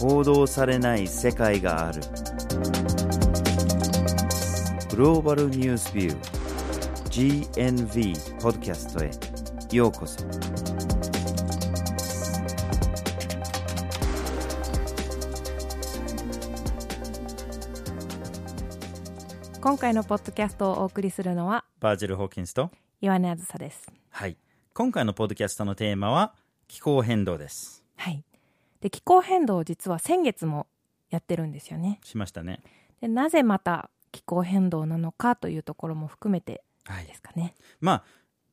[0.00, 2.00] 報道されない世界がある。
[4.88, 9.10] グローバルニュースビュー GNV ポッドキャストへ。
[9.76, 10.24] ようこそ。
[19.60, 22.70] 今回のポッドキャストをお送りするのはバージル・ホーキンスと
[23.02, 23.86] 岩根あずさです。
[24.08, 24.38] はい。
[24.72, 26.32] 今回のポッドキャストのテーマは
[26.68, 27.84] 気候変動です。
[27.96, 28.24] はい
[28.80, 30.66] で気候変動実は先月も
[31.10, 32.00] やってるんですよね。
[32.04, 32.60] しましたね。
[33.00, 37.54] でなぜまた気候変動なのかというところも含めてはいですかね。
[37.80, 38.04] まあ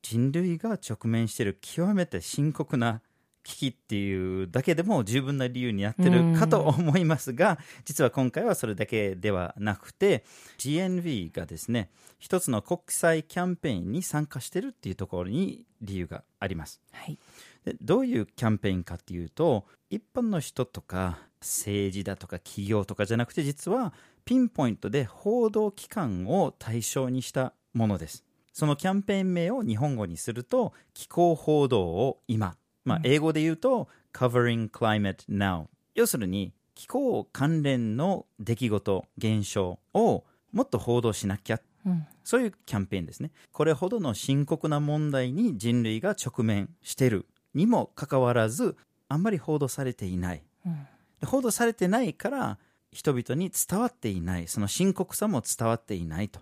[0.02, 3.02] 人類が直面している極めて深刻な
[3.42, 10.24] 危機っていうだけでも十分な理由になってるかと思いますが実は今回はそれだけではなくて
[10.58, 16.80] GNV がですね一つの国際キャンペーンに参加してるっていうところに理由があります。
[16.92, 17.18] はい
[17.64, 23.92] でどういうキャンペーンかっていうと一般の人とか政治だとか企業とかじゃなくて実は
[24.24, 28.24] ピンポイントで報道機関を対象にしたものです。
[28.52, 41.60] そのキャンペーン名を日本語にすると気候報道を今、まあ、英語で言うと、Covering Climate Now 要するに気候関連の出来事現象をもっと報道しなきゃ。
[41.86, 42.06] うん。
[42.24, 43.30] そういうキャンペーンですね。
[43.52, 47.26] これほどの深刻な問題に人類が直面している
[47.58, 48.76] にもかかわらず、
[49.08, 50.42] あんまり報道されていない。
[50.64, 50.86] うん
[51.20, 52.58] で報道されてないから、
[52.92, 54.46] 人々に伝わっていない。
[54.46, 56.40] その深刻さも伝わっていないと。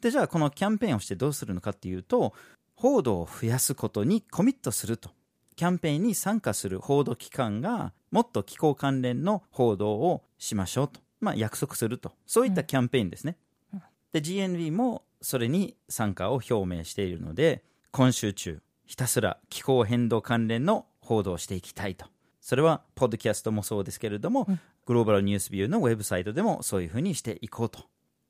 [0.00, 2.34] で、じゃあこのキャンペーンをしてどうするのかっていうと、
[2.74, 5.10] 報道を増やすことにコミットすると。
[5.56, 11.00] キャンペーンに参加する報道機関がもっと気候関連の報道をしましょうと。
[11.20, 12.12] まあ約束すると。
[12.26, 13.36] そういったキャンペーンですね。
[14.12, 22.06] で GNV もそれに参加を表明しているので今週中ひたすら気候変動関連の報道をしていきたいと。
[22.40, 24.48] それはポッドキャストもそうですけれども、
[24.84, 27.84] グローバルニュースビューのウェブサイトでもそういうふうにしていこうと。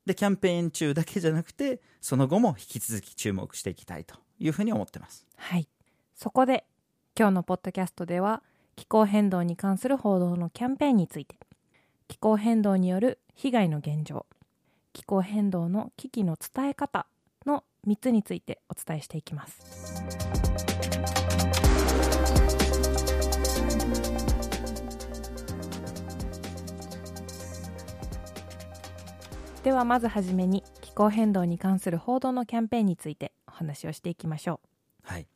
[0.05, 5.25] でキャンペーン中だけじゃなくてその後も引き続き注目していきたいというふうに思ってます。
[5.35, 5.67] はい。
[6.13, 6.65] そこで
[7.17, 8.43] 今日のポッドキャストでは
[8.75, 11.37] 気候変動に関する報道のキャンペーンについて
[12.07, 14.27] 気候変動による被害の現状
[14.93, 17.07] 気候変動の危機の伝え方
[17.47, 20.50] の3つについてお伝えしていきます
[29.63, 34.59] ではまずはじめに気候変動に関する報道のキャンペーンについてお話をしていきましょ
[35.03, 35.27] はい。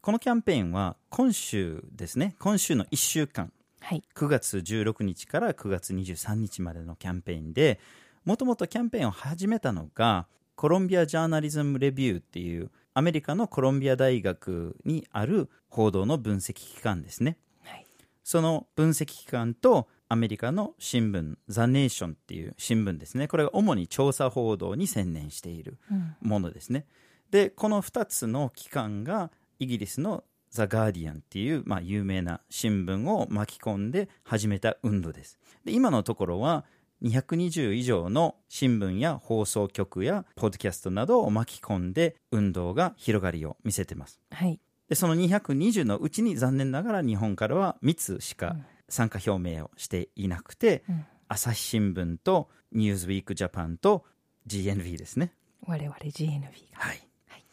[0.00, 2.34] このキャンペーンは今週ですね。
[2.38, 3.46] 今週の1週間。
[3.46, 3.52] う
[3.84, 4.02] はい。
[4.14, 7.78] 9月16日から9月23日までのキャンペーンで
[8.24, 17.36] もともとキャンペーンを始めたのがコロンビア・ジャーナリズム・レビューっていうアメリカのコロンビア大学にある報道の分析機関ですね。
[17.62, 17.86] はい。
[18.22, 26.86] その分析機関とアメリカの新聞ザ・ネーションっていう新聞ですねこれが主に調査報道に専念しているうんものですね。
[27.32, 35.36] で、この2つの機関がイギリスのザ・ガーディアンっていう、まあ、有名な新聞を巻き込んで始めた運動です。
[35.64, 36.64] で、今のところは
[37.02, 44.20] 220以上の新聞や放送局やポッドキャストなどを巻き込んで運動が広がりを見せてます。
[44.30, 48.56] はいで、その220のうちに残念ながら日本からは3つしか
[48.88, 51.06] 参加表明をしていなくて、うん。
[51.28, 54.04] 朝日新聞とニューズウィークジャパンと
[54.46, 55.32] GNV ですね。
[55.66, 56.48] 我々 GNV が。
[56.74, 57.00] はい。
[57.28, 57.44] はい。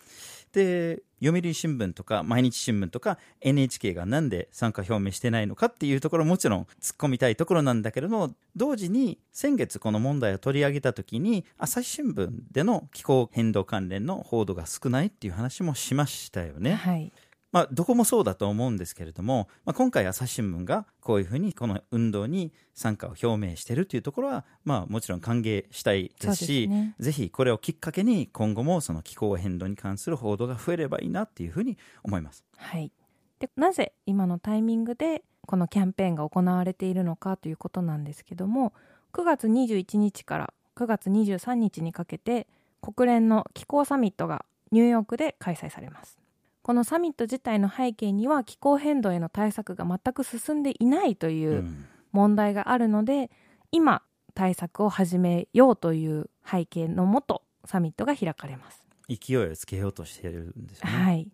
[0.51, 16.73] で読売新聞とか毎日新聞とか NHK がなんで参加表明してないのかっていうところもちろん突っ込みたいところなんだけれども同時に先月この問題を取り上げた時に朝日新聞での気候変動関連の報道が少ないっていう話もしましたよね。
[16.73, 17.13] はい
[17.51, 26.95] まあ、どこもそうだと思うんですけれども、まあ、今回朝日新聞がこういうふうにこの運動に参加を表明しているというところは、まあ、もちろん歓迎したいですしね。
[26.99, 32.45] ぜひこれをきっかけに今後もその気候変動に関する報道が増えればいいなっていうふうに思います。
[32.57, 32.91] はい。
[33.39, 38.73] でなぜ今のタイミングでこのキャンペーンが行われているのかということなんですけども
[39.13, 42.47] 9月21日から9月23日にかけて
[42.81, 46.20] 国連の気候サミットがニューヨークで開催されます
[46.61, 51.85] このサミット自体の背景には気候変動への対策が全く進んでいないといううん。
[52.11, 53.31] 問題があるので、
[53.71, 54.03] 今
[54.33, 58.83] 対策を始めようという背景のもとサミットが開かれます。
[59.07, 60.91] 勢いをつけようとしてるんですよね。
[60.91, 61.27] はい、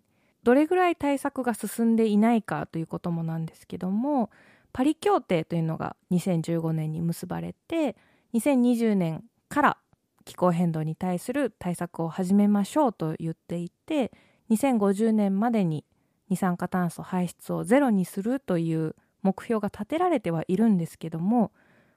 [0.43, 4.29] どれぐらい対策が進んでいないかということもなんですけども
[4.73, 7.95] パリ協定というのが2015年に結ばれて
[8.33, 9.77] 2020年から
[10.25, 14.11] 気候変動に対する対策を始めましょうと言っていて
[14.49, 15.85] 2050年までに
[16.29, 21.51] 二酸化炭素排出をゼロにするという目標が立てられてはいるんですけども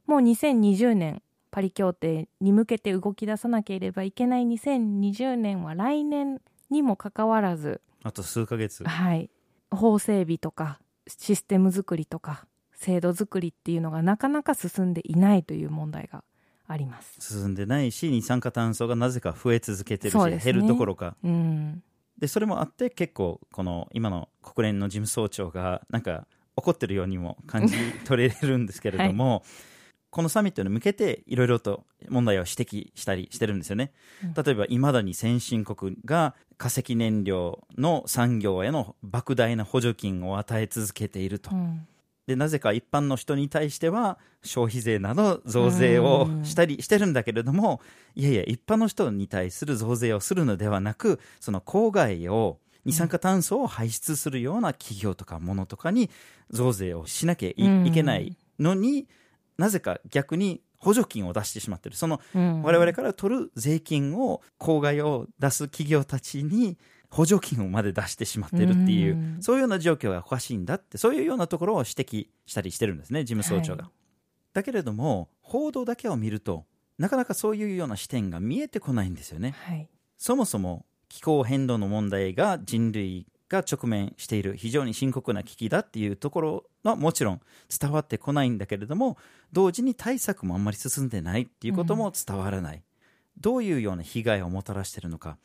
[0.07, 8.85] もう2020年パリ協定に向けて動き出さなければいけない2020年は来年にもかかわらず、あと数ヶ月。
[8.85, 9.31] はい、
[9.71, 16.23] 法整備とかシステム作りとか制度作りっていうのがなかなか進んでいないという問題が
[16.67, 17.17] あります。
[17.21, 21.17] 進んでないし、二酸化炭素がなぜか増え続けてるし、ね減るどころか。
[21.25, 21.83] うん、
[22.21, 27.75] で、それもあって、結構、この今の国連の事務総長が、なんか怒ってるようにも感じ
[28.05, 29.43] 取れるんですけれども、
[30.11, 33.93] このサミットに向けていろいろと問題を指摘したりしてるんですよね。
[34.25, 41.55] うん例えば、いまだに先進国が化石燃料の産業への莫大な補助金を与え続けているとう。
[41.55, 41.87] ん
[42.31, 47.81] で、なぜか一般の人に対しては消費税など増税をしたりしてるんだけれども、
[48.15, 56.09] いやいや、一般の人に対する増税をするのではなく、その郊外を二酸化炭素を排出するような企業とかものとかに
[56.51, 59.09] 増税をしなきゃい,、けないのに
[59.59, 61.97] なぜか逆に補助金を出してしまってる。
[61.97, 66.79] そのうん我々から取る税金を郊外を出す企業たちに
[67.11, 69.43] 補助金をまで出してしまってるっていう、うん。
[69.43, 73.85] そういうような状況がおかしいんだってそういうようなところを指摘したりしてるんですね事務総長が。
[73.85, 73.93] はい。
[74.55, 76.65] だけれども報道だけを見ると
[76.99, 79.55] なかなかそういうような視点が見えてこないんですよね。
[79.67, 79.89] はい。
[80.19, 87.41] そもそも気候変動の問題が人類が直面している非常に深刻な危機だっていうところはもちろん
[87.81, 89.19] 伝わってこないんだけれども
[89.53, 92.83] 同時に対策もあんまり進んでないっていうことも伝わらない、
[93.41, 95.37] どういうような被害をもたらしているのか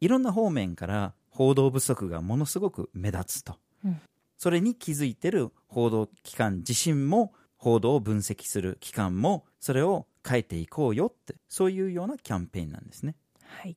[0.00, 4.00] いろんな方面から報道不足がものすごく目立つと、うん。
[4.36, 13.16] それに気づいてる報道機関自身も報道を分析する機関もそれを変えていこうよってそういうようなキャンペーンなんですね。
[13.44, 13.76] はい。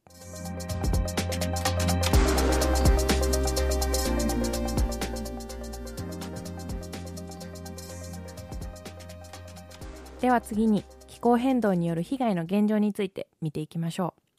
[10.21, 14.30] では次に気候変動による被害の現状について見ていきましょはい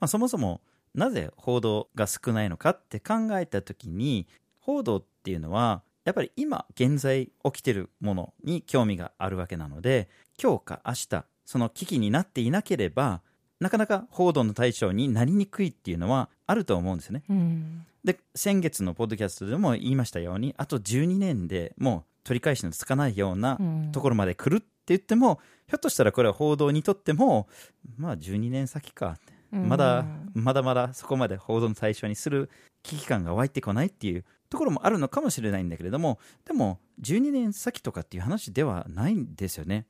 [0.00, 0.60] まあ、そもそも
[0.94, 4.26] なぜ報道が少ないのかって考えた時に
[4.60, 10.08] 報道っていうのはやっぱり今現在起きてるものに興味があるわけなので
[10.40, 13.22] 今日か明日その危機になっていなければ
[13.60, 17.22] なかなか報道の対象になりにくいっていうのはあると思うんですよね。
[17.28, 27.48] う、うんで先月のポッドキャストでも言いましたようにあと12年でもう取り返しのつかないようなうんところまで来るって言っても、ひょっとしたらこれは報道にとっても
[27.96, 30.04] まあ12年先かってまだ、
[30.34, 32.50] まだまだそこまで報道の対象にする
[32.82, 39.86] 危機感が湧いてこないっていうところもあるのかもしれないんだけれども、でも12年先とかっていう話ではないんですよね。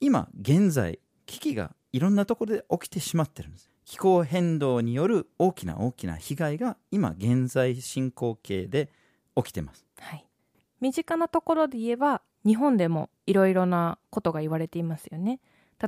[0.00, 3.70] 今、現在、危機がいろんなところで起きてしまってるんです。
[3.84, 8.90] 気候変動による大きな大きな被害が今現在進行形で
[9.36, 9.86] 起きてます。
[9.98, 10.26] はい、
[10.80, 15.40] 身近なところで言えば日本でもいろいろなことが言われていますよね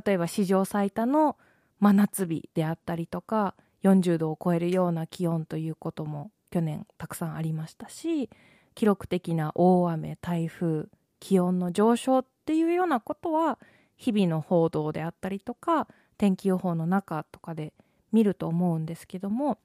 [0.05, 1.37] 例えば史上最多の
[1.79, 8.29] 真夏日であったりとか40度を超えるような気温ということも去年たくさんありましたし
[8.75, 10.87] 記録的な大雨台風
[11.19, 13.59] 気温の上昇っていうようなことは
[13.95, 15.87] 日々の報道であったりとか
[16.17, 17.73] 天気予報の中とかで
[18.11, 19.57] 見ると思うんですけども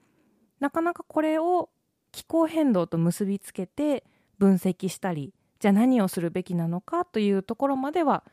[0.60, 1.70] なかなかこれを
[2.10, 4.04] 気候変動と結びつけて
[4.38, 8.24] 分析したりじゃあ何をするべきなのかというところまでは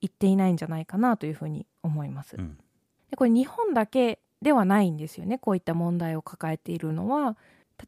[0.00, 2.36] 言っていないんじゃないかなというふうに思います。
[2.36, 2.58] うん
[3.14, 7.36] でこれ日本だけではないんですよねこういった問題を抱えているのは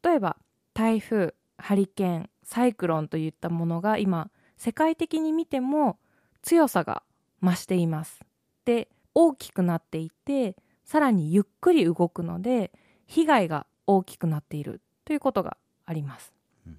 [0.04, 0.36] 例えば
[0.72, 5.98] 台風ハリケーンサイクロンといったものが今世界的に見ても
[6.42, 7.02] 強さが
[7.42, 8.20] 増しています。
[8.66, 10.54] で大きくなっていて
[10.84, 12.70] さらにゆっくり動くので
[13.06, 15.56] 被害が大きくなっているということが
[15.86, 16.32] あります。
[16.68, 16.78] うん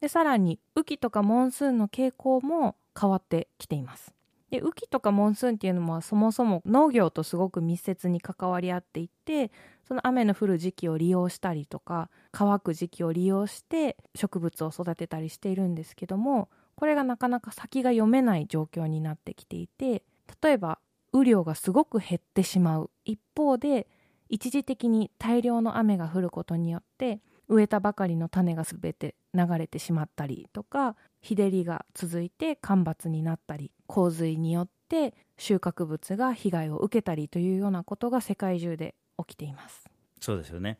[0.00, 4.13] でさらに雨季とかモンスーンの傾向も変わってきています。
[4.54, 9.50] で雨季とかモンスーンっていうのはそもそも農業とすごく密接に関わり合っていて
[9.88, 20.04] その雨の降る時期を利用したりとか乾く時期を利用して植物を育てたりしているんですけどもこれがなかなか先が読めない状況になってきていて
[20.40, 20.78] 例えば
[21.12, 23.88] 雨量がすごく減ってしまう一方で
[24.28, 27.18] 一時的に大量の雨が降ることによって
[27.48, 39.84] 植えたばかりの種が全て流れてしまったりとか日照りが続いて干ばつになったり洪水によって収穫物が被害を受けたりというようなことが世界中で起きています。
[40.20, 40.78] そうですよね。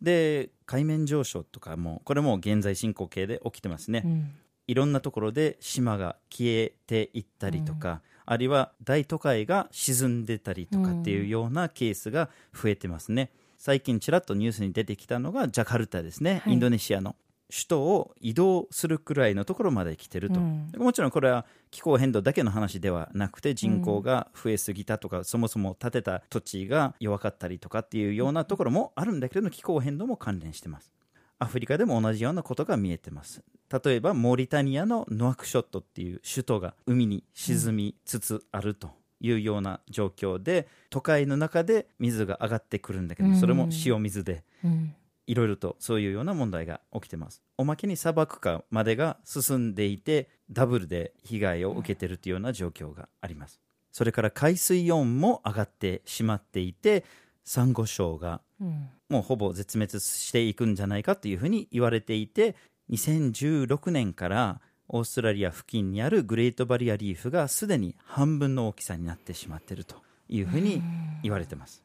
[0.00, 4.02] で、海面上昇とかも、これも現在進行形で起きてますね。
[4.04, 4.34] うん
[4.66, 13.30] いろんなところで島が消えていったりとか、あるいは大都会が沈んでたりとかっていうようなケースが増えてますね。
[13.66, 16.52] 最近ちらっとニュースに出てきたのがジャカルタですね、はい。
[16.52, 17.16] インドネシアの。
[17.50, 20.70] 首都を移動するくらいのところまで来てると、うん。
[20.76, 30.92] もちろんこれは気候変動だけの話ではなくて人口が増えすぎたとか、そもそも建てた土地が弱かったりとかっていうようなところもあるんだけれど気候変動も関連してます。
[31.40, 33.42] アフリカでも同じようなことが見えてます。
[33.84, 43.36] 例えばモーリタニアのノアクショットっていう首都が海に沈みつつあるというような状況で、都会の中で水が上がってくるんだけど、うん。
[43.36, 44.94] それも塩水でうん
[45.26, 47.42] いろいろとそういうような問題が起きてます。
[47.58, 53.60] おまけに砂漠化までが進んでいてダブルで被害を受けているというような状況があります。
[53.90, 57.04] それから海水温も上がってしまっていて
[57.44, 58.88] サンゴ礁がうん。
[59.08, 62.56] もうほぼ絶滅していくんじゃないかというふうに言われていて
[62.90, 69.96] 2016年からオーストラリア付近にあるグレートバリアリーフがすでに半分の大きさになってしまっていると
[70.28, 70.82] いうふうに
[71.22, 71.82] 言われてます。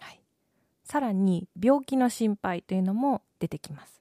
[0.00, 0.20] はい、
[0.84, 4.00] さらに病気の心配というのも出てきます。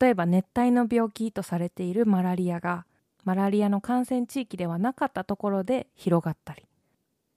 [0.00, 2.86] 例えば熱帯の病気とされているマラリアが
[3.24, 6.64] マラリアの感染地域ではなかったところで広がったり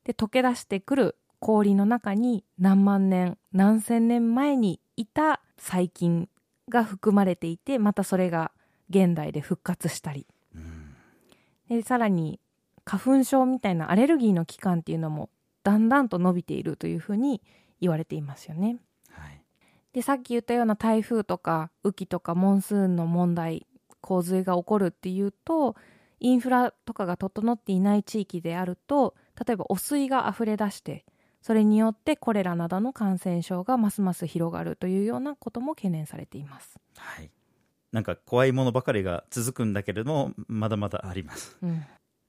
[0.04, 6.30] で溶け出してくる氷の中に何万年何千年前にいた細菌
[6.70, 8.52] が含まれていてまたそれが
[8.90, 10.43] 現代で復活したりうん
[11.76, 12.40] でさらに
[12.86, 15.30] 花粉症みたいなアレルギーの期間っていうのも
[15.64, 17.42] だんだんと伸びているというふうに
[17.80, 18.78] 言われていますよね。
[19.10, 19.44] はい
[19.94, 23.68] でさっき言ったような台風とか雨季とかモンスーンの問題
[24.02, 25.76] 洪水が起こるっていうと
[26.20, 29.14] インフラとかが整っていない地域であると
[29.46, 31.06] 例えば汚水が溢れ出して
[31.44, 36.80] それによってコレラなどの感染症がますます広がるというようなことも懸念されています。
[36.98, 37.30] はい、
[37.94, 41.58] なんか怖いものばかりが続くんだけれどもまだまだあります。
[41.62, 41.86] うん。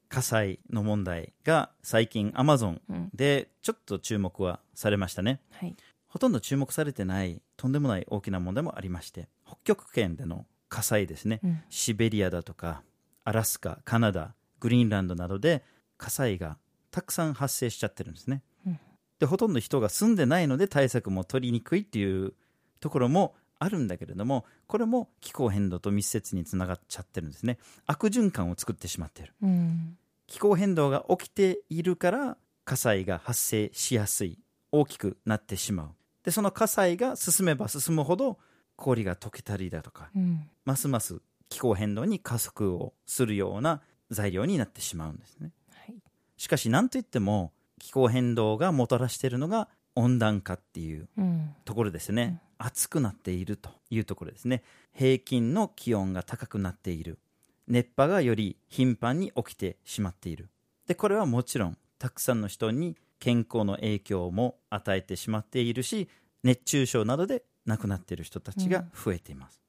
[0.09, 3.11] 火災の問題が最近アマゾンうん。
[3.15, 5.41] でちょっと注目はされましたね。
[5.53, 5.75] はい。
[6.07, 11.63] ほとんど注目されてないとんでもない大きな問題もありまして北極圏での火災ですね、うん。
[11.71, 12.83] シベリアだとか
[13.25, 15.65] アラスカカナダグリーンランドなどで
[15.97, 16.59] 火災が
[16.91, 18.79] たくさん発生しちゃってるんですね、うん。
[19.19, 22.35] でほとんど人が住んでないので対策も取りにくいっていう
[22.81, 27.59] ところもあるんだけれどもこれも気候変動と密接につながっちゃってるんですね。
[27.87, 29.35] 悪循環を作ってしまっている。
[29.43, 29.97] うん。
[30.27, 34.39] 気候変動が起きているから火災が発生しやすい
[34.73, 35.89] 大きくなってしまう。
[36.25, 38.39] でその火災が進めば進むほど
[38.77, 40.49] 氷が溶けたりだとかうん。
[40.65, 45.53] ますます気候変動に加速をするような材料になってしまうんですね。
[45.71, 45.95] はい。
[46.37, 51.55] しかし何といっても気候変動がもたらしているのが温暖化っていううん。
[51.65, 54.63] ところですね、暑くなっているというところですね。
[54.93, 57.19] 平均の気温が高くなっている。
[57.67, 60.51] 熱波がより頻繁に起きてしまっている。
[60.87, 66.11] でこれはもちろんたくさんの人に健康の影響も与えてしまっているし
[66.43, 69.63] 熱中症などで亡くなっている人たちが増えています、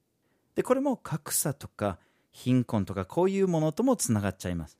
[0.54, 1.98] でこれも格差とか
[2.32, 4.76] 貧困とかこういうものともつながっちゃいます。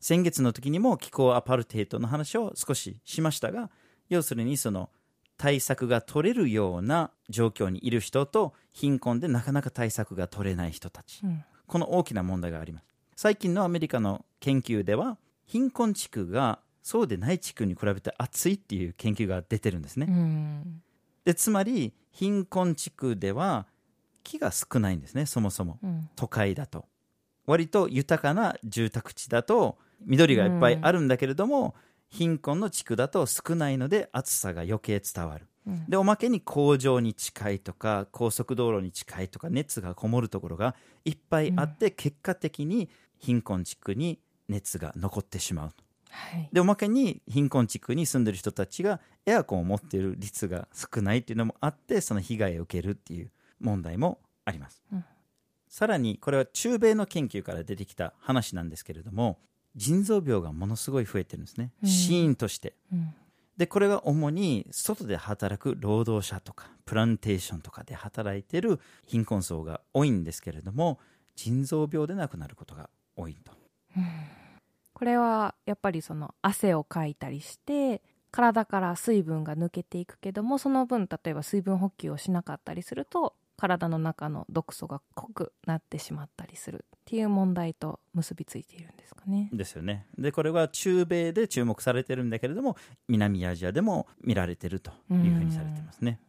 [0.00, 3.70] 先月の時にも気候アパルテイトの話を少ししましたが
[4.10, 4.90] 要するにその
[5.38, 11.20] 対策が取れるような状況にいる人と貧困でなかなか対策が取れない人たち。
[11.24, 11.42] うん。
[11.66, 12.84] この大きな問題があります。
[13.16, 20.82] 最近のアメリカの研究では貧困地区がそうでない地区に比べて暑いっていう研究が出てるんですね、うん。
[21.24, 23.66] でつまり貧困地区では
[24.24, 25.78] 木が少ないんですねそもそも。
[25.82, 26.10] うん。
[26.16, 26.84] 都会だと。
[27.46, 31.74] 割と豊かな住宅地だと緑がいっぱいあるんだけれども、
[32.10, 35.46] 貧困の地区だと少ないので暑さが余計伝わる。
[35.66, 35.84] うん。
[35.88, 40.74] でおまけに工場に近いとか高速道路に近いとか熱がこもるところが
[41.04, 45.72] いっぱいあって、結果的に貧困地区に熱が残ってしまう
[46.10, 46.48] はい。
[46.52, 55.04] でおまけに貧困地区に住んでる人たちがエアコンを持っている率が少ないっていうのもあってその被害を受けるっていう問題もあります、うん。
[55.68, 59.38] さらにこれは中米の研究から出てきた話なんですけれども
[59.76, 61.88] 腎臓病がものすごい増えてるんですね、うん。
[61.88, 62.74] 死因として。
[62.92, 63.14] うん。
[63.56, 70.98] でこれは主に外で働く労働者とかプランテーションとかで働いている貧困層が多いんですけれども
[71.36, 73.52] 腎臓病で亡くなることが多いと。
[74.94, 78.00] これはやっぱりその汗をかいたりして
[78.30, 89.50] 体から水分が抜けていくけどもその分例えば水分補給をしなかったりすると体の中の毒素が濃くなってしまったりするっていう問題と結びついているんですかね。
[89.52, 90.06] ですよね。
[90.16, 92.76] でこれは中米で注目されてるんだけれども
[93.06, 96.20] 南アジアでも見られてるというふうにされてますね、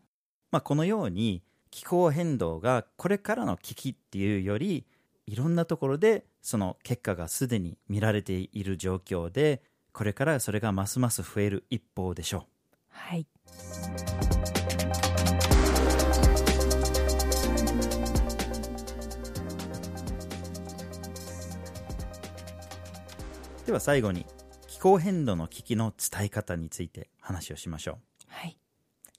[0.51, 4.85] まあ、このように気候変動がこれからの危機っていうより
[5.25, 9.61] いろんなところでその結果がすでに見られている状況で
[9.93, 12.41] これからそれがますます増える一方でしょう。
[12.89, 13.25] はい
[23.71, 24.25] では最後に
[24.67, 27.95] 気候変動の危機の伝え方について話をしましょう。
[28.27, 28.57] はい、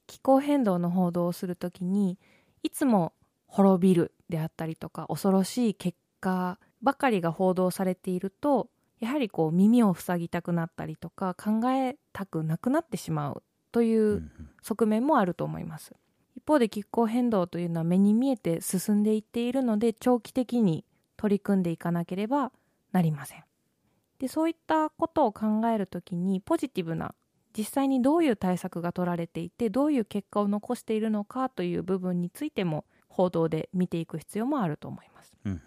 [0.07, 2.19] 気候変動の報道をするときに
[2.63, 3.15] いつも
[3.47, 8.69] 滅びるであったりとか恐ろしい結果ばかりが報道されていると
[9.01, 13.43] やはりこう耳を塞ぎたくなったりとか考えたくなくなってしまう
[13.73, 14.31] といううん。
[14.61, 15.95] 側面もあると思います。
[16.37, 20.85] 一方で気候変動というのは目に見えて進んでいっているので長期的に
[21.17, 22.53] 取り組んでいかなければ
[22.93, 23.45] なりません
[24.23, 27.12] でそういったことを考えるときにポジティブな
[27.59, 35.33] 実際にどういう対策が取られていてどういう結果を残しているのかという部分についても報道で見ていく必要もあると思います。
[35.45, 35.61] うん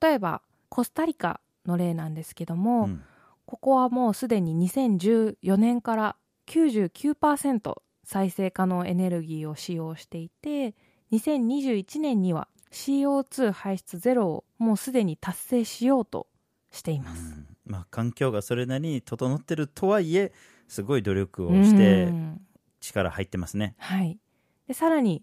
[0.00, 3.02] 例えばコスタリカの例なんですけどうも、ん。
[3.46, 10.76] ここはもうすでに2014年から99%再生可能エネルギーを使用していて
[11.10, 16.28] 2021年には CO2 排出ゼロをもうすでに達成しようと
[16.70, 17.34] しています。
[17.34, 20.32] うんまあ、環境がそれなりに整ってるとはいえ
[20.66, 22.40] すごい努力をしてうん。
[22.80, 23.74] 力入ってますね。
[23.78, 24.18] はい、
[24.66, 25.22] でさらに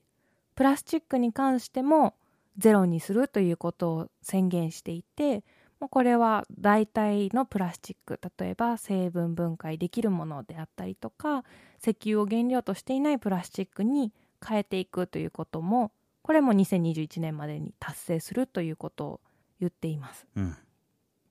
[0.56, 2.16] プラスチックに関しても
[2.58, 5.44] ゼロにするということを宣言していて
[5.80, 8.20] もうこれは代替のプラスチック。
[8.40, 11.44] 例えば成分分解できるものであったりとか
[11.82, 14.14] 石油を原料としていないプラスチックに
[14.46, 19.22] 変えていくということもこれも2021年までに達成するということを
[19.60, 20.26] 言っています。
[20.36, 20.56] うん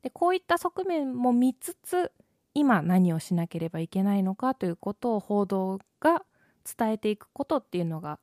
[0.04, 2.12] でこういった側面も見つつ
[2.52, 6.22] 今何をしなければいけないのかということを報道が
[6.78, 8.18] 伝えていくことっていうのが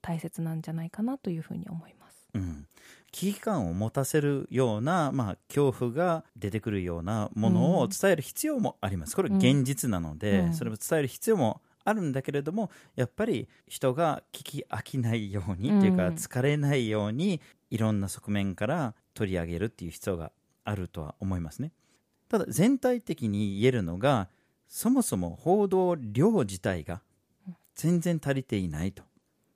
[0.00, 2.26] 大切なんじゃないかなというふうに思います。
[2.32, 2.66] うん、
[3.12, 9.14] 危機感を持たせるような、まあ、恐怖が出てくるようなものを伝える必要もあります。
[9.14, 20.32] これ現実なので、うんそれを伝える必要もあるんだけれどもやっぱり人が聞き飽きないように、うんっていうか疲れないようにいろんな側面から取り上げるっていう必要が
[20.66, 21.72] あるとは思いますね。
[22.28, 24.28] ただ全体的に言えるのが
[24.68, 27.00] そもそも報道量自体が
[27.74, 29.02] 全然足りていないと。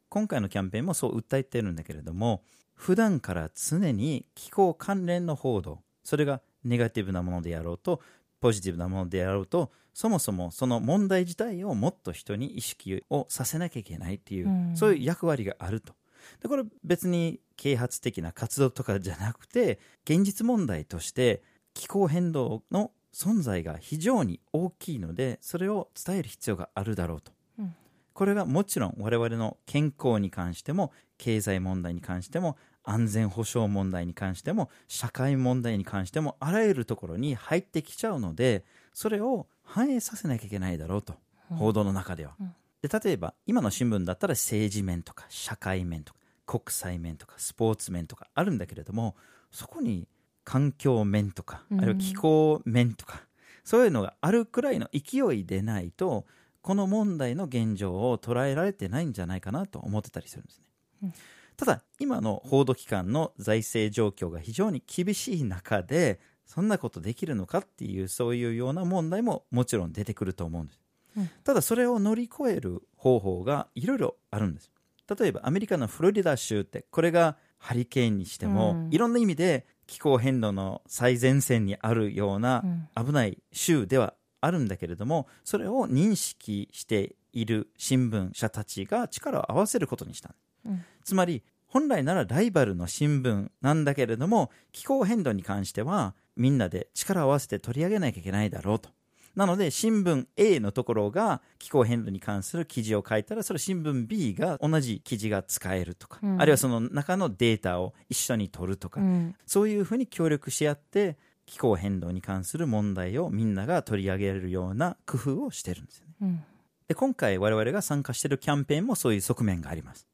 [0.09, 2.43] 今回のキャンペーンもそう訴えてるんだけれども
[2.75, 8.01] 普段から常に気候関連の報道それがネガティブなものであろうと
[8.41, 14.77] ポジティブなものであろうとそもそもその問題自体をもっと人に意識をさせなきゃいけないっていう、うん。
[14.77, 15.93] そういう役割があると
[16.41, 21.43] でこれ別に啓発的な活動とかじゃなくて現実問題として
[21.75, 27.75] 気候変動の存在が非常に大きいのでそれを伝える必要があるだろうと、うん。
[28.13, 38.65] これがもちろん我々の健康に関しても経済問題に関しても安全保障問題に関しても社会問題に関してもあらゆるところに入ってきちゃうので
[38.95, 41.15] それを反映させなきゃいけないだろうと、
[41.51, 41.57] うん。
[41.57, 42.55] 報道の中では、うん。
[42.83, 46.20] で例えば今の新聞だったら政治面とか社会面とか
[46.51, 49.15] 国際面とかスポーツ面とかあるんだけれども
[49.53, 50.09] そこに
[50.43, 51.81] 環境面とか、うん。
[51.81, 53.23] あるいは気候面とか
[53.63, 56.27] そういうのがあるくらいの勢いでないと
[56.61, 60.65] この問題の現状を捉えられてないんじゃないかなと思ってたりするんですね、
[61.05, 61.13] うん。
[61.57, 70.81] ただ今の報道機関の財政状況が非常に厳しい中でそんなことできるのかっていうそういうような問題ももちろん出てくると思うんです。
[71.17, 71.31] うん。
[71.45, 74.71] ただそれを乗り越える方法がいろいろあるんです
[75.19, 78.95] 例えばアメリカのフロリダ州ってこれがハリケーンにしても、うん。
[78.95, 82.63] いろんな意味で気候変動の最前線にあるような
[82.97, 83.07] うん。
[83.07, 90.85] 危ない州ではあるんだけれどもそれを認識している新聞社たちが力を合わせることにしたうん。
[91.05, 98.91] つまり本来ならライバルの新聞なんだけれども気候変動に関してはみんなで力を合わせて取り上げなきゃいけないだろうと
[99.35, 106.41] なので新聞 A のところが気候変動に関する記事を書いたらそれ新聞 B が同じ記事が使えるとか、うん。
[106.41, 109.35] あるいはその中のデータを一緒に取るとか、うん。
[109.47, 111.17] そういうふうに協力し合って
[111.47, 116.15] 気候変動に関する問題をみんなが取り上げられるような工夫をしてるんですよね。
[116.23, 116.45] うん。
[116.89, 120.09] で今回我々が参加しているキャンペーンもそういう側面があります。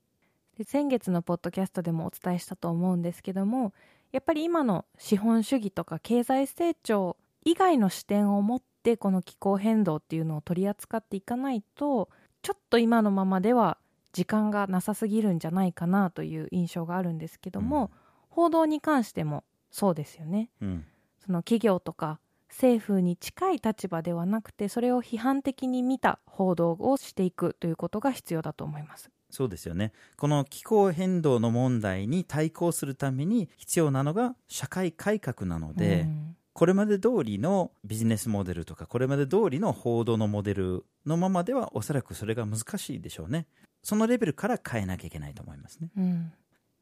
[0.59, 3.72] で先月のポッドキャストでもお伝えしたと思うんですけども
[4.12, 12.09] やっぱり今の資本主義とか経済成長以外の視点を持ってこの気候変動っていうのを取り扱っていかないと
[12.42, 13.79] ちょっと今のままでは
[14.12, 17.90] 時間がなさすぎるんじゃないかなという印象があるんですけども、
[18.31, 20.49] 報道に関してもそうですよね。
[20.62, 20.85] うん
[21.18, 29.11] その企業とか政府に近い立場ではなくてそれを批判的に見た報道をしていくということが必要だと思います。
[29.29, 43.47] そうですよねこの気候変動の問題に対抗するために必要なのが社会改革なので、うんこれまで通りのビジネスモデルとかこれまで通りの報道のモデルのままではおそらくそれが難しいでしょうね。
[43.83, 45.90] そのレベルから変えなきゃいけないと思いますね。
[45.99, 46.33] うん、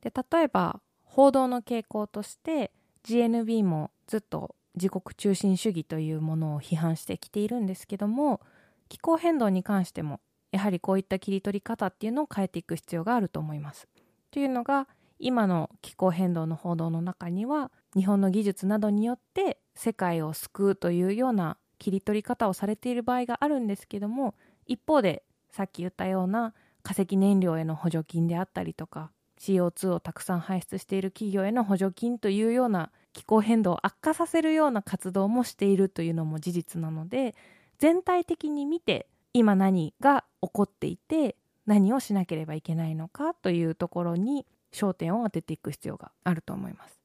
[0.00, 2.70] で例えば報道の傾向として
[3.04, 8.40] GNB もずっと自国中心主義というものを批判してきているんですけども
[8.88, 10.20] 気候変動に関しても
[10.52, 13.88] やはりこういった切り取り方っていうのを変えていく必要があると思います。
[14.30, 14.86] というのが
[15.18, 24.34] 今の気候変動の報道の中には日本の技術などによって世界を救うというような切り取り方をされている場合があるんですけども
[24.66, 29.10] 一方でさっき言ったような化石燃料への補助金であったりとか
[29.40, 37.34] CO2 をたくさん排出している企業への補助金というような気候変動を悪化させるような活動もしているというのも事実なので
[37.78, 47.03] 全体的に見て今何が起こっていて何をしなければいけないのかというところに焦点を当てていく必要があると思います。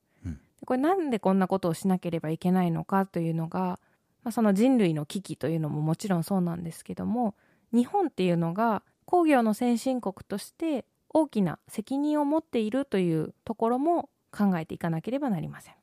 [0.65, 3.79] これなんでこんなことをしなければいけないのかというのが、
[4.23, 7.35] まあ、その人類の危機というのももちろんそうなんですけども
[7.73, 15.73] 日本っていうのが工業の先進国として大きな責任を持っているというところも考えていかなければなりません。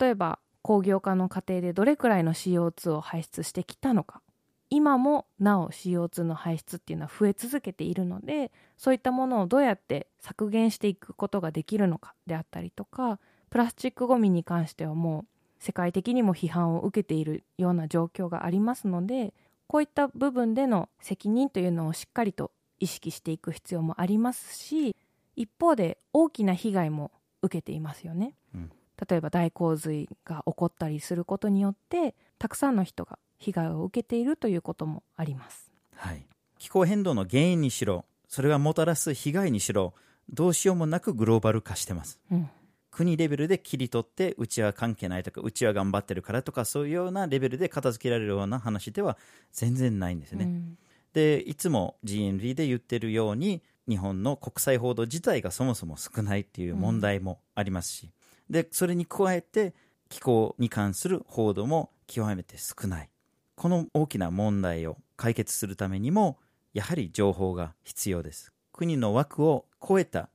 [0.00, 4.20] 例えば工業化の過程でどれくらいの CO2 を排出してきたのか
[4.68, 15.26] 今もなお CO2 の排出っていうのは増え続けているのでそういったものをどうやって削減していくことができるのかであったりとかプラスチックごみに関してはもう
[15.58, 19.32] 世界的にも批判を受けているような状況がありますので
[19.66, 24.94] こういった部分での責任というのをしっかりと意識していく必要もありますし
[25.34, 27.10] 一方で大きな被害も
[27.42, 28.34] 受けていますよね。
[28.54, 28.70] うん。
[29.08, 36.24] 例えば大洪水が起こったりすることによってたくさんの人が被害を受けているということもあります、はい、
[36.58, 39.92] 気候変動の原因にしろそれがもたらす被害にしろ
[40.30, 42.48] どうしようもなくグローバル化してます、うん、
[42.96, 49.18] 国レベルで切り取ってうちは関係ないとかうちは頑張ってるからとかそういうようなレベルで片付けられるような話では
[49.52, 50.78] 全然ないんですね、うん、
[51.12, 58.10] でいつも GNV で言ってるように日本の国際報道自体がそもそも少ないっていう問題もありますし、
[58.50, 59.74] で、それに加えて
[60.08, 63.10] 気候に関する報道も極めて少ない。
[63.54, 66.38] この大きな問題を解決するためにも、
[66.74, 68.52] やはり情報が必要です。
[68.72, 70.28] 国の枠を超えた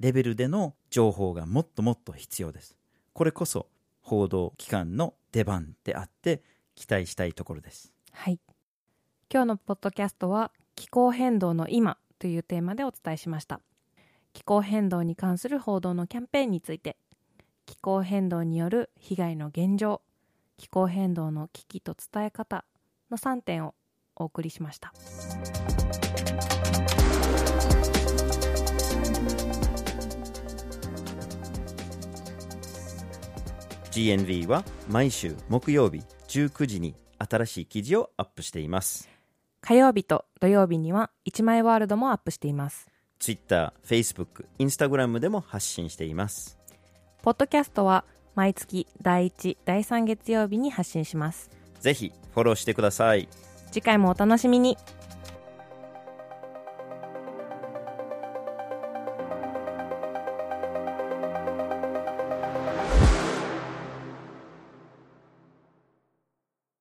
[0.00, 2.76] レベルでの情報がもっともっと必要です。
[3.12, 3.66] これこそ
[4.02, 6.42] 報道機関の出番であって
[6.74, 7.92] 期待したいところです。
[8.12, 8.38] はい。
[9.32, 13.60] 今日のポッドキャストは気候変動の今というテーマでお伝えしました。
[14.32, 16.98] 気候変動に関する報道のキャンペーンについて
[17.64, 20.02] 気候変動による被害の現状
[20.58, 22.64] 気候変動の危機と伝え方
[23.10, 23.74] の3点を
[24.14, 24.92] お送りしました。
[33.96, 39.08] GNV は毎週木曜日19時に新しい記事をアップしています
[39.62, 46.58] 火曜日と土曜日には1枚ワールドもアップしています Twitter、Facebook、Instagram でも発信しています
[47.22, 48.04] ポッドキャストは
[48.36, 51.50] 毎月第1、第3月曜日に発信します。
[51.80, 53.28] ぜひフォローしてください。
[53.72, 54.76] 次回もお楽しみに。